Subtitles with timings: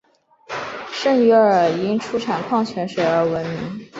[0.91, 3.85] 圣约尔因出产矿泉水而闻名。